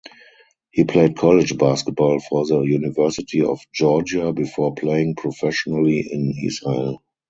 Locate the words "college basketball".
1.15-2.19